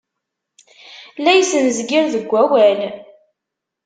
La 1.23 1.31
ismezgir 1.41 2.05
deg 2.13 2.25
wawal. 2.31 2.81